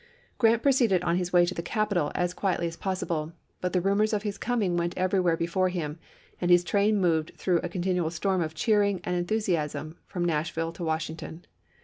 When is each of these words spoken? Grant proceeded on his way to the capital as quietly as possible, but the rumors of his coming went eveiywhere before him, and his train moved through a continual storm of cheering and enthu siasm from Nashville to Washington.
Grant 0.39 0.63
proceeded 0.63 1.03
on 1.03 1.17
his 1.17 1.31
way 1.31 1.45
to 1.45 1.53
the 1.53 1.61
capital 1.61 2.11
as 2.15 2.33
quietly 2.33 2.65
as 2.67 2.75
possible, 2.75 3.33
but 3.59 3.71
the 3.71 3.81
rumors 3.81 4.13
of 4.13 4.23
his 4.23 4.35
coming 4.39 4.75
went 4.75 4.95
eveiywhere 4.95 5.37
before 5.37 5.69
him, 5.69 5.99
and 6.41 6.49
his 6.49 6.63
train 6.63 6.97
moved 6.99 7.33
through 7.37 7.59
a 7.59 7.69
continual 7.69 8.09
storm 8.09 8.41
of 8.41 8.55
cheering 8.55 8.99
and 9.03 9.27
enthu 9.27 9.37
siasm 9.37 9.97
from 10.07 10.25
Nashville 10.25 10.71
to 10.71 10.83
Washington. 10.83 11.45